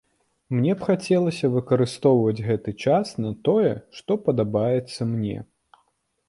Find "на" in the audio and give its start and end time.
3.23-3.31